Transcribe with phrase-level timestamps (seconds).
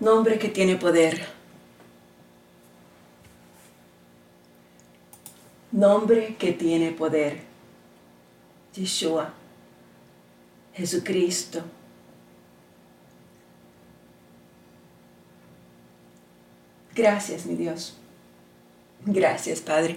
[0.00, 1.26] Nombre que tiene poder.
[5.72, 7.40] Nombre que tiene poder.
[8.74, 9.34] Yeshua.
[10.74, 11.62] Jesucristo.
[16.94, 17.96] Gracias, mi Dios.
[19.04, 19.96] Gracias, Padre.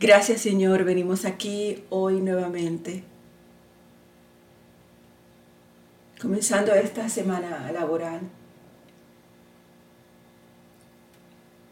[0.00, 0.84] Gracias, Señor.
[0.84, 3.04] Venimos aquí hoy nuevamente
[6.20, 8.20] comenzando esta semana laboral,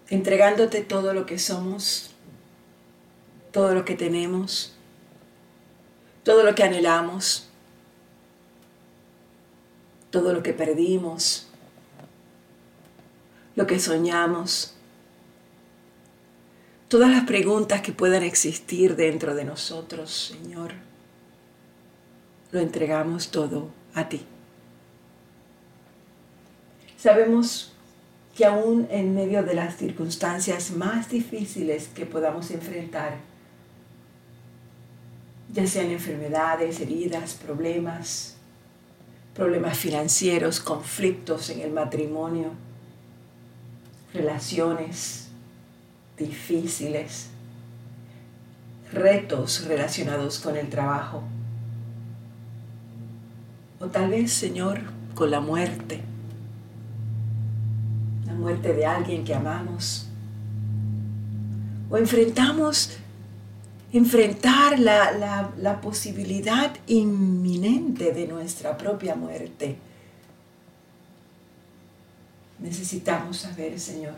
[0.08, 2.10] entregándote todo lo que somos,
[3.52, 4.74] todo lo que tenemos,
[6.22, 7.48] todo lo que anhelamos,
[10.10, 11.48] todo lo que perdimos,
[13.56, 14.74] lo que soñamos,
[16.88, 20.72] todas las preguntas que puedan existir dentro de nosotros, Señor,
[22.52, 24.24] lo entregamos todo a ti.
[27.04, 27.70] Sabemos
[28.34, 33.18] que aún en medio de las circunstancias más difíciles que podamos enfrentar,
[35.52, 38.36] ya sean enfermedades, heridas, problemas,
[39.34, 42.52] problemas financieros, conflictos en el matrimonio,
[44.14, 45.28] relaciones
[46.16, 47.26] difíciles,
[48.90, 51.22] retos relacionados con el trabajo,
[53.78, 54.80] o tal vez, Señor,
[55.14, 56.13] con la muerte
[58.44, 60.06] muerte de alguien que amamos.
[61.90, 62.98] O enfrentamos,
[63.90, 69.78] enfrentar la, la posibilidad inminente de nuestra propia muerte.
[72.58, 74.16] Necesitamos saber, Señor,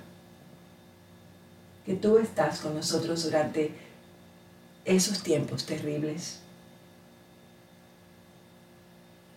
[1.84, 3.70] que tú estás con nosotros durante
[4.84, 6.40] esos tiempos terribles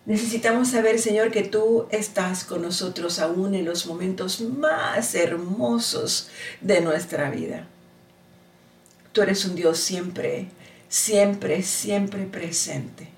[0.06, 6.80] Necesitamos saber, Señor, que tú estás con nosotros aún en los momentos más hermosos de
[6.80, 7.66] nuestra vida.
[9.12, 10.48] Tú eres un Dios siempre,
[10.88, 13.08] siempre, siempre presente.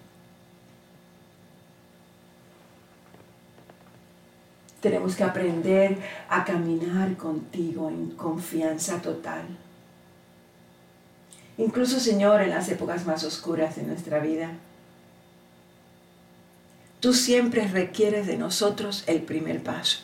[4.80, 5.98] Tenemos que aprender
[6.28, 9.44] a caminar contigo en confianza total.
[11.56, 14.50] Incluso, Señor, en las épocas más oscuras de nuestra vida
[17.02, 19.98] Tú siempre requieres de nosotros el primer paso.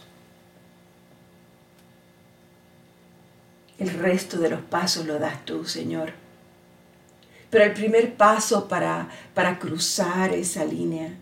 [3.78, 6.12] El resto de los pasos lo das tú, Señor.
[7.50, 11.14] Pero el primer paso para, para cruzar esa línea,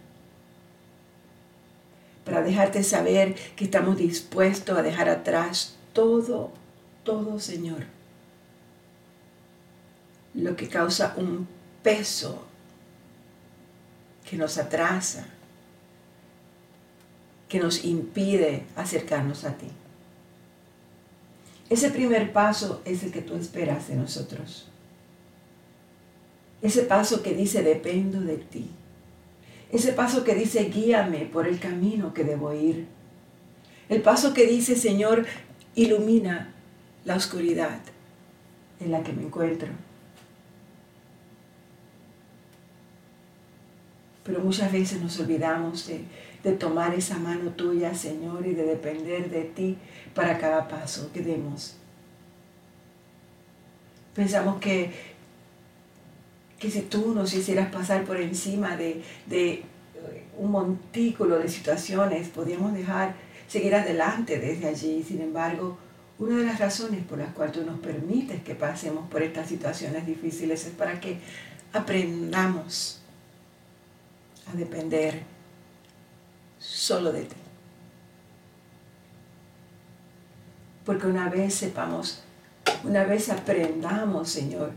[2.25, 6.53] para dejarte saber que estamos dispuestos a dejar atrás todo,
[7.05, 7.85] todo, Señor,
[10.33, 11.47] lo que causa un
[11.83, 12.47] peso
[14.25, 15.36] que nos atrasa,
[17.49, 19.69] que nos impide acercarnos a ti.
[21.69, 24.69] Ese primer paso es el que tú esperas de nosotros.
[26.63, 28.71] Ese paso que dice dependo de ti.
[29.73, 32.87] Ese paso que dice guíame por el camino que debo ir.
[33.89, 35.27] El paso que dice Señor
[35.75, 36.53] ilumina
[37.05, 37.81] la oscuridad
[38.81, 39.69] en la que me encuentro.
[44.25, 46.01] Pero muchas veces nos olvidamos de,
[46.47, 49.77] de tomar esa mano tuya, Señor, y de depender de ti
[50.15, 51.75] para cada paso que demos.
[54.15, 54.93] Pensamos que,
[56.61, 59.65] que si tú nos hicieras pasar por encima de, de
[60.39, 63.17] un montículo de situaciones, podíamos dejar,
[63.49, 65.03] seguir adelante desde allí.
[65.03, 65.77] Sin embargo,
[66.21, 70.07] una de las razones por las cuales tú nos permites que pasemos por estas situaciones
[70.07, 71.19] difíciles es para que
[71.73, 73.01] aprendamos
[74.47, 75.36] a depender
[76.67, 77.37] solo de ti.
[80.85, 82.23] Porque una vez sepamos,
[82.85, 84.73] una vez aprendamos, Señor,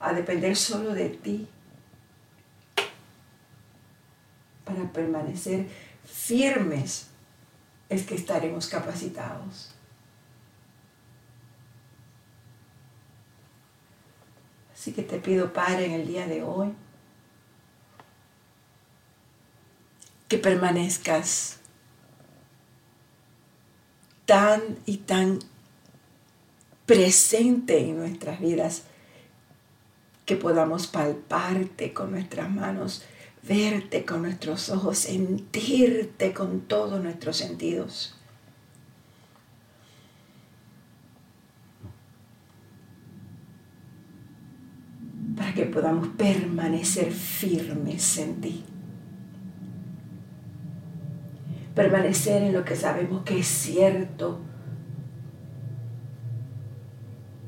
[0.00, 1.48] a depender solo de ti,
[4.64, 5.68] para permanecer
[6.04, 7.08] firmes,
[7.88, 9.74] es que estaremos capacitados.
[14.74, 16.72] Así que te pido, Padre, en el día de hoy,
[20.28, 21.56] que permanezcas
[24.26, 25.38] tan y tan
[26.84, 28.82] presente en nuestras vidas
[30.26, 33.02] que podamos palparte con nuestras manos,
[33.42, 38.14] verte con nuestros ojos, sentirte con todos nuestros sentidos.
[45.34, 48.64] Para que podamos permanecer firmes en ti
[51.78, 54.40] permanecer en lo que sabemos que es cierto.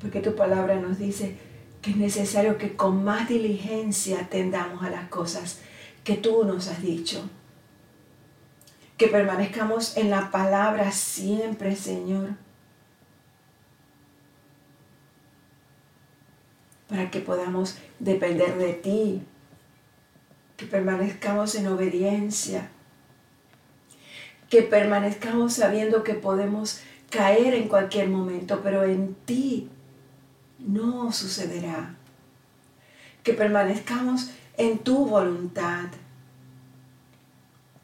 [0.00, 1.36] Porque tu palabra nos dice
[1.82, 5.58] que es necesario que con más diligencia atendamos a las cosas
[6.04, 7.28] que tú nos has dicho.
[8.96, 12.28] Que permanezcamos en la palabra siempre, Señor.
[16.88, 19.22] Para que podamos depender de ti.
[20.56, 22.70] Que permanezcamos en obediencia.
[24.50, 29.70] Que permanezcamos sabiendo que podemos caer en cualquier momento, pero en ti
[30.58, 31.96] no sucederá.
[33.22, 35.88] Que permanezcamos en tu voluntad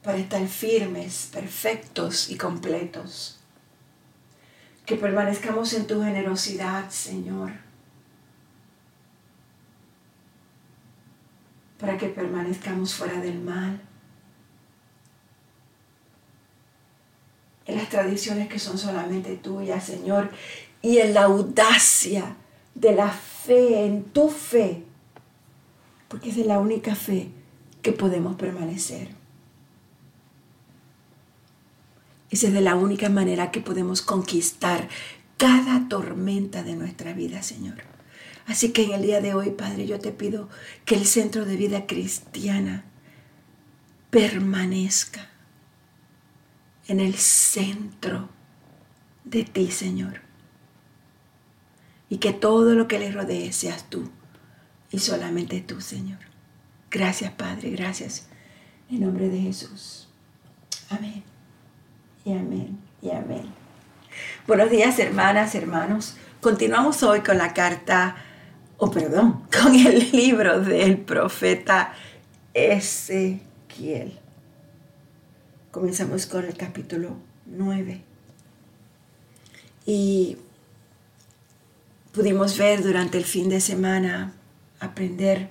[0.02, 3.40] para estar firmes, perfectos y completos.
[4.84, 7.50] Que permanezcamos en tu generosidad, Señor.
[11.80, 13.80] Para que permanezcamos fuera del mal.
[17.66, 20.30] En las tradiciones que son solamente tuyas, Señor.
[20.82, 22.36] Y en la audacia
[22.74, 24.84] de la fe, en tu fe,
[26.08, 27.28] porque es la única fe
[27.82, 29.08] que podemos permanecer.
[32.30, 34.88] Esa es de la única manera que podemos conquistar
[35.36, 37.76] cada tormenta de nuestra vida, Señor.
[38.46, 40.48] Así que en el día de hoy, Padre, yo te pido
[40.84, 42.84] que el centro de vida cristiana
[44.10, 45.28] permanezca
[46.88, 48.29] en el centro
[49.25, 50.27] de ti, Señor
[52.09, 54.11] y que todo lo que le rodee seas tú
[54.91, 56.19] y solamente tú, Señor.
[56.91, 58.29] Gracias, Padre, gracias.
[58.91, 60.09] En nombre de Jesús.
[60.91, 61.25] Amén.
[62.25, 62.79] Y amén.
[63.03, 63.47] Y amén.
[64.47, 66.17] Buenos días, hermanas, hermanos.
[66.41, 68.17] Continuamos hoy con la carta,
[68.79, 71.93] o perdón, con el libro del profeta
[72.55, 74.21] Ezequiel.
[75.76, 78.00] Comenzamos con el capítulo 9.
[79.84, 80.38] Y
[82.14, 84.32] pudimos ver durante el fin de semana,
[84.81, 85.50] aprender,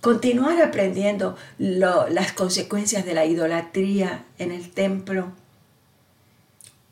[0.00, 5.30] continuar aprendiendo las consecuencias de la idolatría en el templo,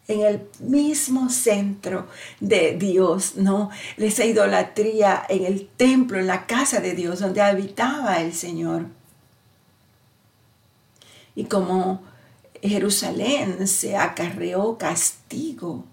[0.06, 2.06] en el mismo centro
[2.38, 3.70] de Dios, ¿no?
[3.96, 8.99] Esa idolatría en el templo, en la casa de Dios, donde habitaba el Señor.
[11.34, 12.02] Y como
[12.62, 15.84] Jerusalén se acarreó castigo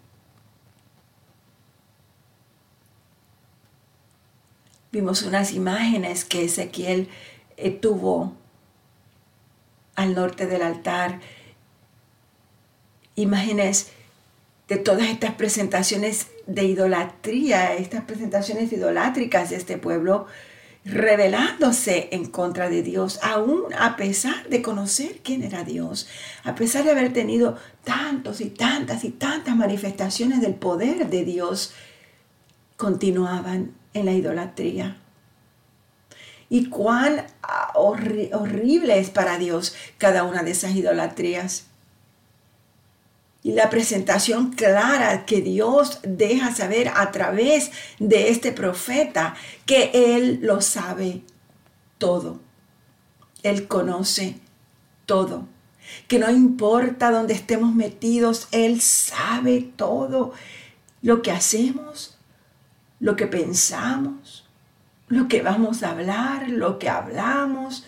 [4.97, 7.09] Vimos unas imágenes que Ezequiel
[7.57, 8.33] eh, tuvo
[9.95, 11.19] al norte del altar.
[13.15, 13.89] Imágenes
[14.67, 20.25] de todas estas presentaciones de idolatría, estas presentaciones idolátricas de este pueblo,
[20.87, 26.07] revelándose en contra de Dios, aún a pesar de conocer quién era Dios,
[26.43, 31.73] a pesar de haber tenido tantos y tantas y tantas manifestaciones del poder de Dios,
[32.77, 34.97] continuaban en la idolatría.
[36.49, 37.25] Y cuán
[37.73, 41.66] horrible es para Dios cada una de esas idolatrías.
[43.43, 49.35] Y la presentación clara que Dios deja saber a través de este profeta
[49.65, 51.21] que Él lo sabe
[51.97, 52.39] todo.
[53.43, 54.39] Él conoce
[55.05, 55.47] todo.
[56.07, 60.33] Que no importa dónde estemos metidos, Él sabe todo.
[61.01, 62.17] Lo que hacemos,
[62.99, 64.45] lo que pensamos,
[65.07, 67.85] lo que vamos a hablar, lo que hablamos,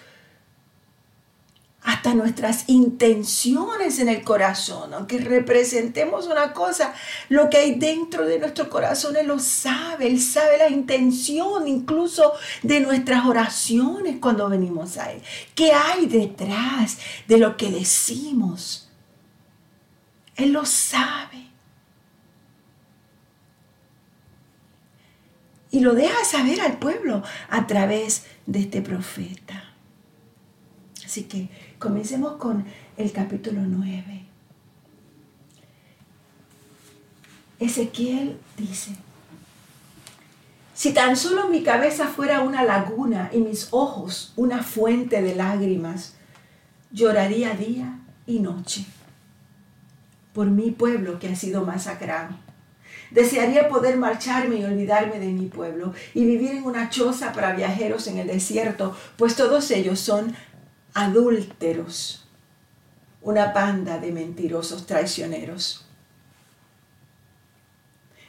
[1.81, 6.93] hasta nuestras intenciones en el corazón, aunque representemos una cosa,
[7.29, 12.33] lo que hay dentro de nuestro corazón, Él lo sabe, Él sabe la intención incluso
[12.63, 15.21] de nuestras oraciones cuando venimos a Él.
[15.55, 18.89] ¿Qué hay detrás de lo que decimos?
[20.35, 21.49] Él lo sabe.
[25.71, 29.73] y lo deja saber al pueblo a través de este profeta.
[31.05, 32.65] Así que comencemos con
[32.97, 34.25] el capítulo 9.
[37.59, 38.91] Ezequiel dice,
[40.73, 46.15] si tan solo mi cabeza fuera una laguna y mis ojos una fuente de lágrimas,
[46.91, 48.85] lloraría día y noche
[50.33, 52.35] por mi pueblo que ha sido masacrado
[53.11, 58.05] Desearía poder marcharme y olvidarme de mi pueblo y vivir en una choza para viajeros
[58.07, 60.35] en el desierto, pues todos ellos son
[60.99, 62.25] adúlteros,
[63.21, 65.85] una banda de mentirosos traicioneros.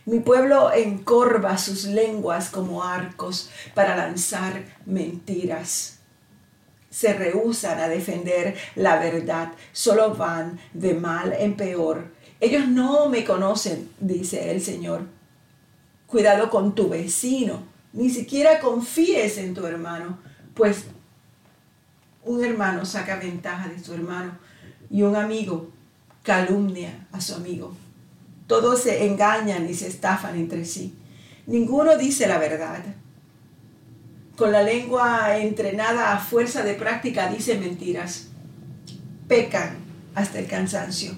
[0.06, 5.96] Mi pueblo encorva sus lenguas como arcos para lanzar mentiras.
[6.90, 12.12] se rehusan a defender la verdad, solo van de mal en peor.
[12.40, 15.02] Ellos no me conocen, dice el Señor.
[16.08, 17.62] Cuidado con tu vecino,
[17.92, 20.18] ni siquiera confíes en tu hermano,
[20.54, 20.86] pues
[22.30, 24.32] un hermano saca ventaja de su hermano
[24.90, 25.70] y un amigo
[26.22, 27.75] calumnia a su amigo.
[28.46, 30.94] Todos se engañan y se estafan entre sí.
[31.46, 32.82] Ninguno dice la verdad
[34.40, 38.28] con la lengua entrenada a fuerza de práctica dicen mentiras,
[39.28, 39.76] pecan
[40.14, 41.12] hasta el cansancio,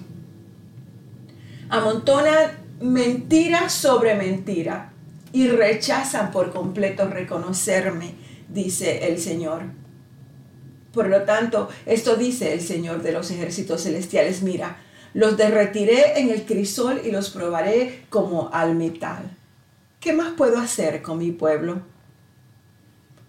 [1.69, 2.51] amontonan
[2.81, 4.91] mentira sobre mentira
[5.31, 8.15] y rechazan por completo reconocerme,
[8.49, 9.63] dice el Señor.
[10.93, 14.77] Por lo tanto, esto dice el Señor de los ejércitos celestiales, mira,
[15.13, 19.35] los derretiré en el crisol y los probaré como al metal.
[19.99, 21.81] ¿Qué más puedo hacer con mi pueblo?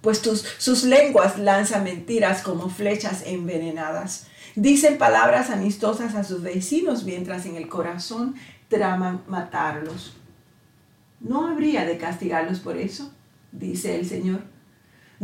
[0.05, 0.21] pues
[0.59, 4.27] sus lenguas lanzan mentiras como flechas envenenadas.
[4.55, 8.35] Dicen palabras amistosas a sus vecinos mientras en el corazón
[8.69, 10.15] traman matarlos.
[11.21, 13.11] ¿No habría de castigarlos por eso?
[13.51, 14.43] dice el Señor.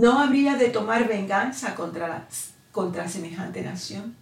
[0.00, 2.26] ¿No habría de tomar venganza contra,
[2.72, 4.16] contra semejante nación?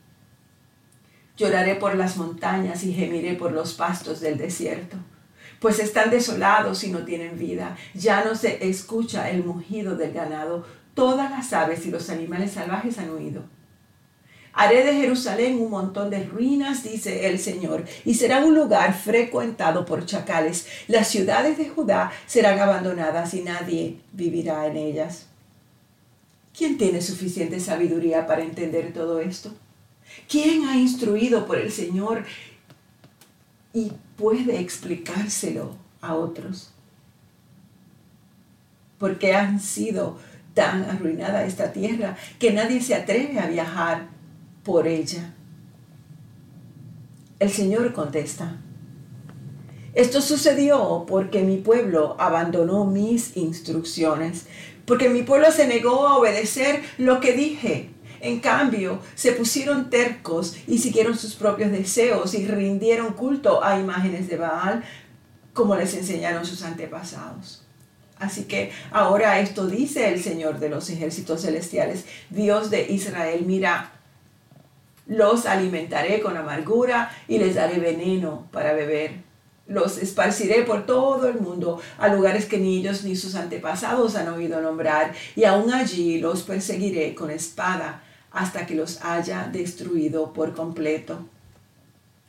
[1.37, 4.97] Lloraré por las montañas y gemiré por los pastos del desierto
[5.61, 7.77] pues están desolados y no tienen vida.
[7.95, 10.65] Ya no se escucha el mugido del ganado.
[10.95, 13.43] Todas las aves y los animales salvajes han huido.
[14.53, 19.85] Haré de Jerusalén un montón de ruinas, dice el Señor, y será un lugar frecuentado
[19.85, 20.67] por chacales.
[20.89, 25.29] Las ciudades de Judá serán abandonadas y nadie vivirá en ellas.
[26.59, 29.55] ¿Quién tiene suficiente sabiduría para entender todo esto?
[30.29, 32.25] ¿Quién ha instruido por el Señor
[33.73, 36.73] y puede explicárselo a otros.
[38.99, 40.19] Porque han sido
[40.55, 44.09] tan arruinada esta tierra que nadie se atreve a viajar
[44.65, 45.35] por ella.
[47.39, 48.57] El Señor contesta,
[49.99, 54.47] esto sucedió porque mi pueblo abandonó mis instrucciones,
[54.87, 57.91] porque mi pueblo se negó a obedecer lo que dije
[58.21, 64.29] en cambio, se pusieron tercos y siguieron sus propios deseos y rindieron culto a imágenes
[64.29, 64.85] de Baal,
[65.53, 67.65] como les enseñaron sus antepasados.
[68.19, 73.93] Así que ahora esto dice el Señor de los ejércitos celestiales, Dios de Israel, mira,
[75.07, 79.28] los alimentaré con amargura y les daré veneno para beber.
[79.69, 84.29] Los esparciré por todo el mundo, a lugares que ni ellos ni sus antepasados han
[84.29, 90.55] oído nombrar, y aún allí los perseguiré con espada hasta que los haya destruido por
[90.55, 91.19] completo.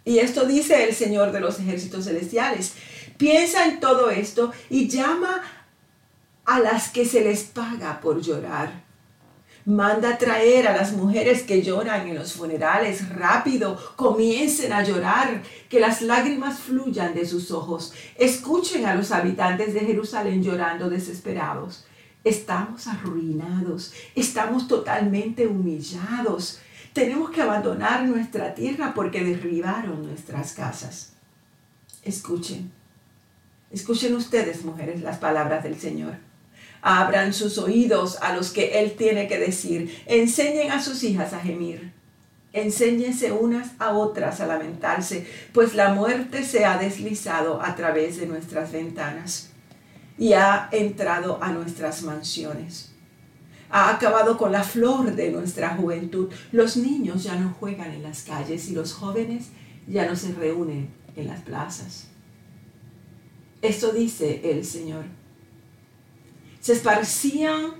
[0.03, 2.74] Y esto dice el Señor de los ejércitos celestiales.
[3.17, 5.41] Piensa en todo esto y llama
[6.46, 8.88] a las que se les paga por llorar.
[9.66, 15.80] Manda traer a las mujeres que lloran en los funerales rápido, comiencen a llorar, que
[15.80, 17.94] las lágrimas fluyan de sus ojos.
[18.16, 21.86] Escuchen a los habitantes de Jerusalén llorando desesperados.
[22.24, 26.60] Estamos arruinados, estamos totalmente humillados.
[26.94, 31.13] Tenemos que abandonar nuestra tierra porque derribaron nuestras casas.
[32.04, 32.72] Escuchen,
[33.72, 36.29] escuchen ustedes, mujeres, las palabras del Señor.
[36.82, 40.04] Abran sus oídos a los que Él tiene que decir.
[40.06, 41.94] Enseñen a sus hijas a gemir.
[42.52, 48.26] Enséñense unas a otras a lamentarse, pues la muerte se ha deslizado a través de
[48.26, 49.52] nuestras ventanas
[50.18, 52.92] y ha entrado a nuestras mansiones.
[53.70, 56.30] Ha acabado con la flor de nuestra juventud.
[56.52, 59.50] Los niños ya no juegan en las calles y los jóvenes
[59.88, 62.08] ya no se reúnen en las plazas.
[63.62, 65.06] Esto dice el Señor.
[66.60, 67.74] Se esparcían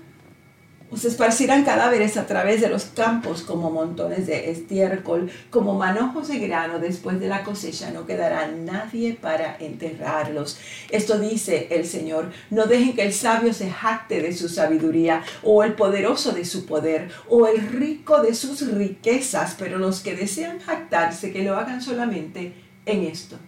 [0.90, 6.28] o se esparcirán cadáveres a través de los campos como montones de estiércol, como manojos
[6.28, 10.58] de grano después de la cosecha, no quedará nadie para enterrarlos.
[10.90, 15.62] Esto dice el Señor, no dejen que el sabio se jacte de su sabiduría, o
[15.62, 20.58] el poderoso de su poder, o el rico de sus riquezas, pero los que desean
[20.58, 23.38] jactarse, que lo hagan solamente en esto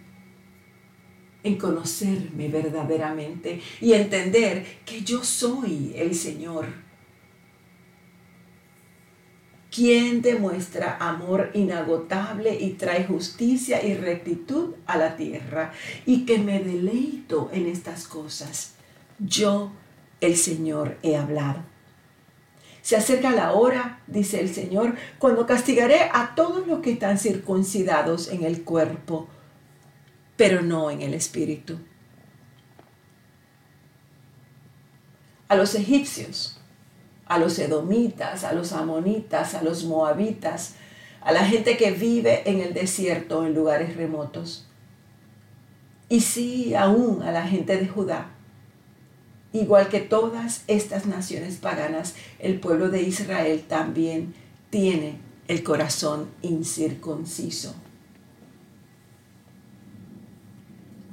[1.45, 6.67] en conocerme verdaderamente y entender que yo soy el Señor
[9.73, 15.73] quien demuestra amor inagotable y trae justicia y rectitud a la tierra,
[16.05, 18.75] y que me deleito en estas cosas.
[19.19, 19.73] Yo,
[20.21, 21.63] el Señor, he hablado.
[22.83, 28.29] Se acerca la hora, dice el Señor, cuando castigaré a todos los que están circuncidados
[28.29, 29.29] en el cuerpo,
[30.37, 31.79] pero no en el espíritu.
[35.49, 36.59] A los egipcios
[37.33, 40.75] a los edomitas, a los amonitas, a los moabitas,
[41.23, 44.67] a la gente que vive en el desierto, en lugares remotos.
[46.11, 48.29] Y sí, aún a la gente de Judá.
[49.55, 54.35] Igual que todas estas naciones paganas, el pueblo de Israel también
[54.69, 57.75] tiene el corazón incircunciso.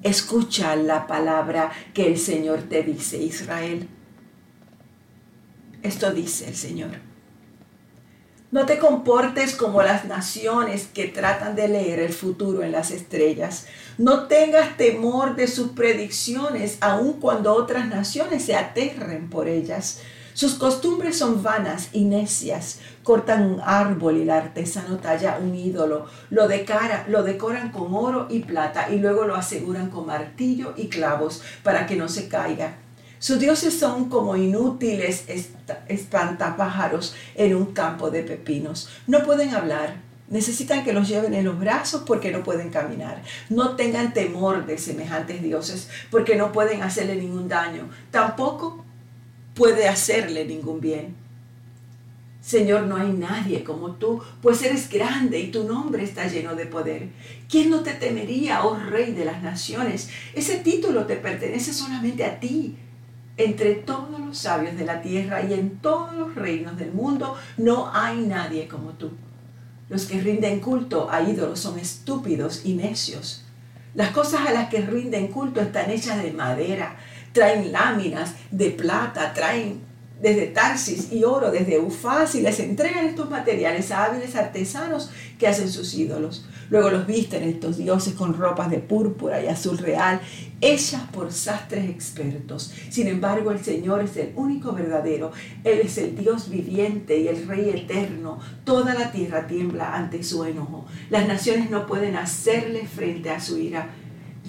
[0.04, 3.88] Escucha la palabra que el Señor te dice, Israel.
[5.84, 7.10] Esto dice el Señor.
[8.52, 13.68] No te comportes como las naciones que tratan de leer el futuro en las estrellas.
[13.98, 20.00] No tengas temor de sus predicciones, aun cuando otras naciones se aterren por ellas.
[20.34, 22.80] Sus costumbres son vanas y necias.
[23.04, 26.06] Cortan un árbol y el artesano talla un ídolo.
[26.30, 26.48] Lo,
[27.08, 31.86] lo decoran con oro y plata y luego lo aseguran con martillo y clavos para
[31.88, 32.78] que no se caiga.
[33.20, 35.26] Sus dioses son como inútiles
[35.90, 38.90] espantapájaros en un campo de pepinos.
[39.08, 39.96] No pueden hablar,
[40.30, 43.22] necesitan que los lleven en los brazos porque no pueden caminar.
[43.50, 47.90] No tengan temor de semejantes dioses porque no pueden hacerle ningún daño.
[48.10, 48.86] Tampoco
[49.60, 51.16] puede hacerle ningún bien.
[52.42, 56.66] Señor, no hay nadie como tú, pues eres grande y tu nombre está lleno de
[56.66, 57.10] poder.
[57.50, 60.10] ¿Quién no te temería, oh Rey de las Naciones?
[60.34, 62.78] Ese título te pertenece solamente a ti
[63.36, 67.92] entre todos los sabios de la tierra y en todos los reinos del mundo no
[67.94, 69.12] hay nadie como tú.
[69.90, 73.44] Los que rinden culto a ídolos son estúpidos y necios.
[73.94, 76.96] Las cosas a las que rinden culto están hechas de madera,
[77.34, 79.90] traen láminas de plata, traen
[80.22, 85.48] desde Tarsis y oro desde Ufaz y les entregan estos materiales a hábiles artesanos que
[85.48, 86.46] hacen sus ídolos.
[86.70, 90.20] Luego los visten estos dioses con ropas de púrpura y azul real,
[90.62, 92.74] hechas por sastres expertos.
[92.90, 95.32] Sin embargo, el Señor es el único verdadero.
[95.64, 98.40] Él es el Dios viviente y el Rey eterno.
[98.66, 100.86] Toda la tierra tiembla ante su enojo.
[101.10, 103.90] Las naciones no pueden hacerle frente a su ira.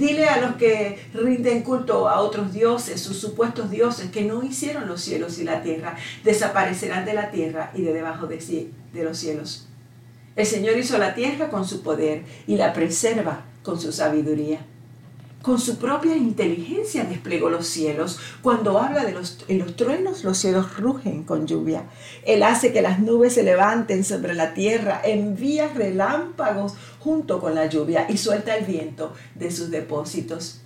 [0.01, 4.89] Dile a los que rinden culto a otros dioses, sus supuestos dioses, que no hicieron
[4.89, 9.19] los cielos y la tierra, desaparecerán de la tierra y de debajo de, de los
[9.19, 9.69] cielos.
[10.37, 14.65] El Señor hizo la tierra con su poder y la preserva con su sabiduría.
[15.43, 18.19] Con su propia inteligencia desplegó los cielos.
[18.43, 21.85] Cuando habla de los, en los truenos, los cielos rugen con lluvia.
[22.27, 27.67] Él hace que las nubes se levanten sobre la tierra, envía relámpagos junto con la
[27.67, 30.61] lluvia y suelta el viento de sus depósitos.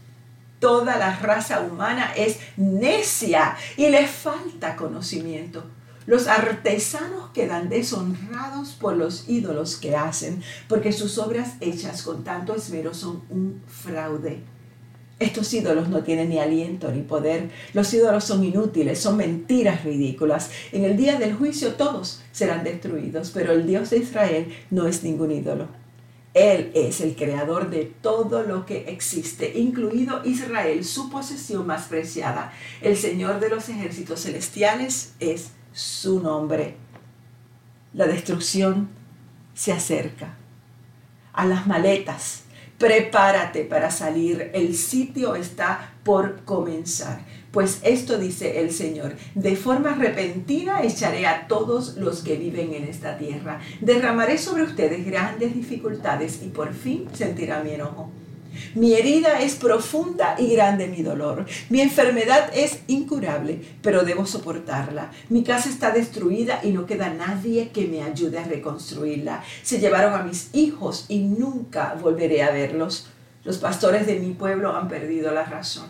[0.58, 5.62] Toda la raza humana es necia y le falta conocimiento.
[6.06, 12.56] Los artesanos quedan deshonrados por los ídolos que hacen, porque sus obras hechas con tanto
[12.56, 14.53] esmero son un fraude.
[15.20, 17.50] Estos ídolos no tienen ni aliento ni poder.
[17.72, 20.50] Los ídolos son inútiles, son mentiras ridículas.
[20.72, 25.04] En el día del juicio todos serán destruidos, pero el Dios de Israel no es
[25.04, 25.68] ningún ídolo.
[26.34, 32.52] Él es el creador de todo lo que existe, incluido Israel, su posesión más preciada.
[32.82, 36.74] El Señor de los ejércitos celestiales es su nombre.
[37.92, 38.88] La destrucción
[39.54, 40.34] se acerca.
[41.32, 42.43] A las maletas,
[42.78, 47.20] prepárate para salir, el sitio está por comenzar.
[47.50, 52.84] Pues esto dice el Señor, de forma repentina echaré a todos los que viven en
[52.84, 58.10] esta tierra, derramaré sobre ustedes grandes dificultades y por fin sentirá mi enojo.
[58.74, 61.46] Mi herida es profunda y grande mi dolor.
[61.70, 65.10] Mi enfermedad es incurable, pero debo soportarla.
[65.28, 69.42] Mi casa está destruida y no queda nadie que me ayude a reconstruirla.
[69.62, 73.08] Se llevaron a mis hijos y nunca volveré a verlos.
[73.44, 75.88] Los pastores de mi pueblo han perdido la razón.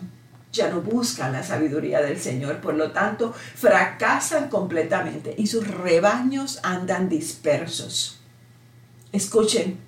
[0.52, 6.60] Ya no buscan la sabiduría del Señor, por lo tanto fracasan completamente y sus rebaños
[6.62, 8.20] andan dispersos.
[9.12, 9.78] Escuchen,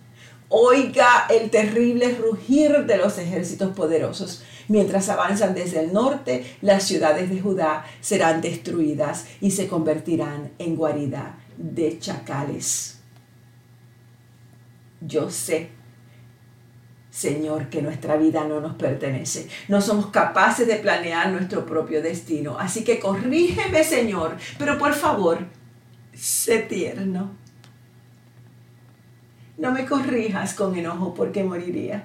[0.48, 4.44] Oiga el terrible rugir de los ejércitos poderosos.
[4.68, 10.76] Mientras avanzan desde el norte, las ciudades de Judá serán destruidas y se convertirán en
[10.76, 13.00] guarida de chacales.
[15.00, 15.70] Yo sé,
[17.10, 19.48] Señor, que nuestra vida no nos pertenece.
[19.68, 22.56] No somos capaces de planear nuestro propio destino.
[22.58, 25.38] Así que corrígeme, Señor, pero por favor,
[26.12, 27.45] sé tierno
[29.58, 32.04] no me corrijas con enojo porque moriría.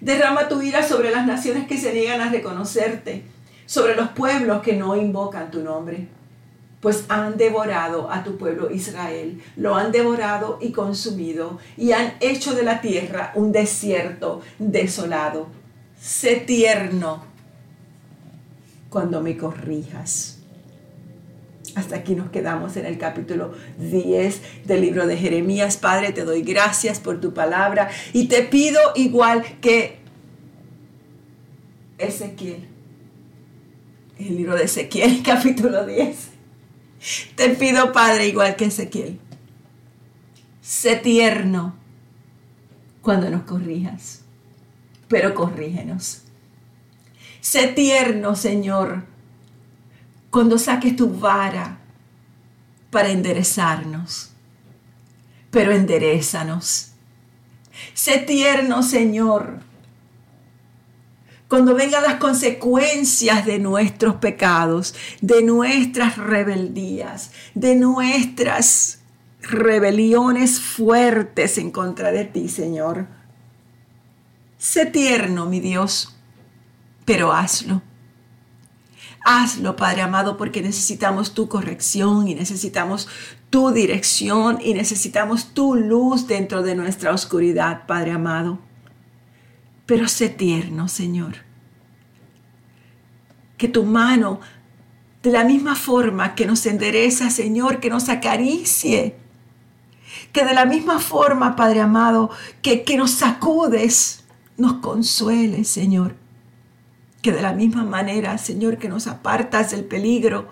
[0.00, 3.22] Derrama tu ira sobre las naciones que se niegan a reconocerte,
[3.64, 6.08] sobre los pueblos que no invocan tu nombre.
[6.80, 12.54] Pues han devorado a tu pueblo Israel, lo han devorado y consumido, y han hecho
[12.54, 15.48] de la tierra un desierto desolado.
[16.00, 17.24] Sé tierno
[18.90, 20.35] cuando me corrijas.
[21.76, 25.76] Hasta aquí nos quedamos en el capítulo 10 del libro de Jeremías.
[25.76, 29.98] Padre, te doy gracias por tu palabra y te pido igual que
[31.98, 32.66] Ezequiel,
[34.18, 36.16] el libro de Ezequiel, capítulo 10.
[37.34, 39.20] Te pido, Padre, igual que Ezequiel,
[40.62, 41.76] sé tierno
[43.02, 44.22] cuando nos corrijas,
[45.08, 46.22] pero corrígenos.
[47.42, 49.04] Sé tierno, Señor,
[50.36, 51.78] cuando saques tu vara
[52.90, 54.32] para enderezarnos,
[55.50, 56.92] pero enderezanos.
[57.94, 59.60] Sé tierno, Señor,
[61.48, 68.98] cuando vengan las consecuencias de nuestros pecados, de nuestras rebeldías, de nuestras
[69.40, 73.06] rebeliones fuertes en contra de ti, Señor.
[74.58, 76.14] Sé tierno, mi Dios,
[77.06, 77.80] pero hazlo.
[79.28, 83.08] Hazlo, Padre amado, porque necesitamos tu corrección y necesitamos
[83.50, 88.60] tu dirección y necesitamos tu luz dentro de nuestra oscuridad, Padre amado
[89.86, 91.36] pero sé tierno, Señor.
[93.56, 94.40] Que tu mano,
[95.22, 99.16] de la misma forma que nos endereza, Señor, que nos acaricie.
[100.32, 102.30] Que de la misma forma, Padre amado,
[102.62, 104.24] que, que nos sacudes,
[104.58, 106.16] nos consuele, Señor.
[107.26, 110.46] Que de la misma manera, Señor, que nos apartas del peligro,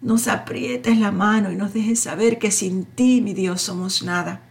[0.00, 4.42] nos aprietes la mano y nos dejes saber que sin ti, mi Dios, somos nada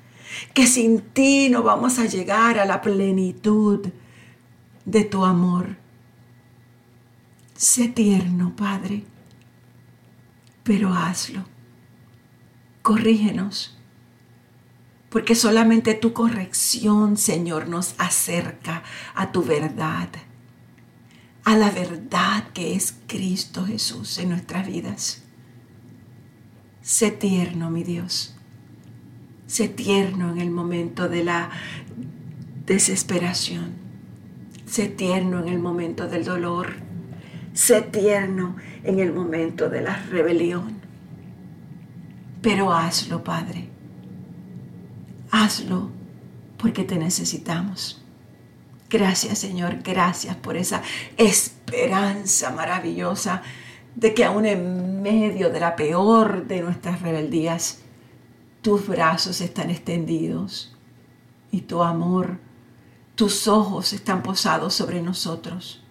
[0.53, 3.87] que sin ti no vamos a llegar a la plenitud
[4.85, 5.77] de tu amor.
[7.55, 9.03] Sé tierno, Padre,
[10.63, 11.43] pero hazlo.
[12.81, 13.77] Corrígenos,
[15.09, 18.81] porque solamente tu corrección, Señor, nos acerca
[19.13, 20.09] a tu verdad,
[21.43, 25.23] a la verdad que es Cristo Jesús en nuestras vidas.
[26.81, 28.35] Sé tierno, mi Dios
[29.51, 31.49] Sé tierno en el momento de la
[32.65, 33.73] desesperación.
[34.65, 36.75] Sé tierno en el momento del dolor.
[37.51, 40.79] Sé tierno en el momento de la rebelión.
[42.41, 43.67] Pero hazlo, Padre.
[45.31, 45.89] Hazlo
[46.57, 48.00] porque te necesitamos.
[48.91, 49.81] Gracias, Señor.
[49.83, 50.83] Gracias por esa
[51.15, 53.41] esperanza maravillosa
[53.95, 57.79] de que aún en medio de la peor de nuestras rebeldías,
[58.61, 60.75] tus brazos están extendidos
[61.51, 62.37] y tu amor,
[63.15, 65.81] tus ojos están posados sobre nosotros.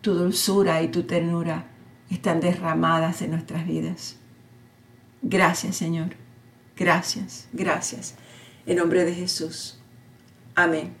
[0.00, 1.66] Tu dulzura y tu ternura
[2.08, 4.16] están derramadas en nuestras vidas.
[5.20, 6.16] Gracias Señor,
[6.74, 8.14] gracias, gracias.
[8.64, 9.78] En nombre de Jesús.
[10.54, 10.99] Amén.